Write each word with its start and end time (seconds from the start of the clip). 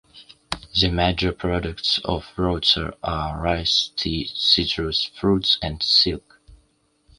The 0.81 0.89
major 0.89 1.31
products 1.31 1.99
of 2.03 2.25
Roudsar 2.35 2.97
are 3.03 3.39
rice, 3.39 3.91
tea, 3.95 4.31
citrus 4.33 5.05
fruits, 5.05 5.59
and 5.61 5.83
silk. 5.83 6.41